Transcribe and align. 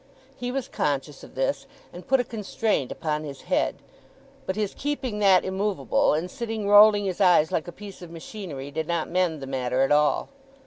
He 0.35 0.51
was 0.51 0.67
conscious 0.67 1.23
of 1.23 1.35
this, 1.35 1.67
and 1.93 2.07
put 2.07 2.19
a 2.19 2.23
constraint 2.23 2.91
upon 2.91 3.23
his 3.23 3.41
head; 3.41 3.75
but 4.47 4.55
his 4.55 4.73
keeping 4.73 5.19
that 5.19 5.45
immovable, 5.45 6.15
and 6.15 6.31
sitting 6.31 6.67
rolling 6.67 7.05
his 7.05 7.21
eyes 7.21 7.51
like 7.51 7.67
a 7.67 7.71
piece 7.71 8.01
of 8.01 8.09
machinery, 8.09 8.71
did 8.71 8.87
not 8.87 9.11
mend 9.11 9.43
the 9.43 9.45
matter 9.45 9.83
at 9.83 9.91
all. 9.91 10.29